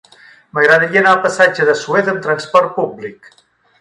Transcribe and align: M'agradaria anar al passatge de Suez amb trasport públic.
M'agradaria 0.57 1.01
anar 1.03 1.11
al 1.11 1.21
passatge 1.27 1.67
de 1.67 1.75
Suez 1.83 2.11
amb 2.15 2.25
trasport 2.27 2.77
públic. 2.79 3.31